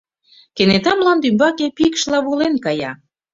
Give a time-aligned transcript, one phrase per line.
[0.55, 2.91] Кенета мланде ӱмбаке пикшла волен кая.